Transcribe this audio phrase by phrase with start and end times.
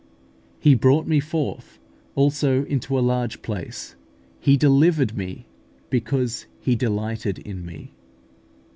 [0.59, 1.77] "He brought me forth
[2.15, 3.95] also into a large place;
[4.39, 5.45] He delivered me,
[5.91, 7.93] because He delighted in me" (Ps.